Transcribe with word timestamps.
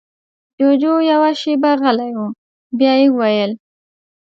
جُوجُو 0.59 0.93
يوه 1.11 1.29
شېبه 1.39 1.71
غلی 1.81 2.11
و، 2.17 2.19
بيا 2.77 2.93
يې 3.01 3.07
وويل: 3.11 3.51